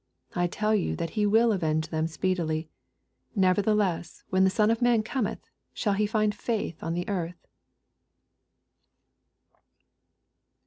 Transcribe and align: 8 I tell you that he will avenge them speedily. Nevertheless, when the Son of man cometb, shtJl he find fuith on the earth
8 0.31 0.37
I 0.39 0.47
tell 0.47 0.73
you 0.73 0.95
that 0.95 1.11
he 1.11 1.27
will 1.27 1.51
avenge 1.51 1.89
them 1.89 2.07
speedily. 2.07 2.67
Nevertheless, 3.35 4.23
when 4.31 4.43
the 4.45 4.49
Son 4.49 4.71
of 4.71 4.81
man 4.81 5.03
cometb, 5.03 5.41
shtJl 5.75 5.97
he 5.97 6.07
find 6.07 6.33
fuith 6.35 6.81
on 6.81 6.95
the 6.95 7.07
earth 7.07 7.45